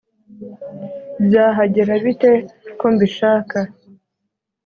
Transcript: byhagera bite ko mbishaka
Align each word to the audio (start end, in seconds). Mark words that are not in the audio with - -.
byhagera 1.25 1.93
bite 2.03 2.31
ko 2.79 2.85
mbishaka 2.93 3.57